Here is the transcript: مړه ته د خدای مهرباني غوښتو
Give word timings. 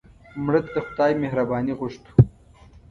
مړه 0.43 0.59
ته 0.65 0.69
د 0.75 0.77
خدای 0.87 1.11
مهرباني 1.23 1.73
غوښتو 1.79 2.11